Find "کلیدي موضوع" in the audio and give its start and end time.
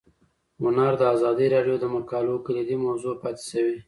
2.45-3.13